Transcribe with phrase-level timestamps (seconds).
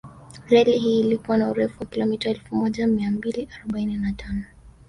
[0.49, 4.43] Reli hii ilikuwa na urefu wa kilomita Elfu moja mia mbili arobaini na tano